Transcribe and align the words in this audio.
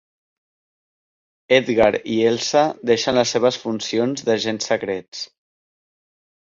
Edgar 1.59 1.91
i 2.15 2.17
Elsa 2.31 2.65
deixen 2.93 3.19
les 3.21 3.35
seves 3.37 3.63
funcions 3.67 4.29
d'agents 4.31 4.73
secrets. 4.75 5.27